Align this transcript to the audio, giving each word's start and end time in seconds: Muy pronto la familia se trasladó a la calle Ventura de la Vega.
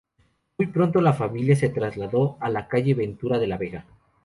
Muy 0.57 0.65
pronto 0.65 0.99
la 0.99 1.13
familia 1.13 1.55
se 1.55 1.69
trasladó 1.69 2.35
a 2.39 2.49
la 2.49 2.67
calle 2.67 2.95
Ventura 2.95 3.37
de 3.37 3.45
la 3.45 3.59
Vega. 3.59 3.85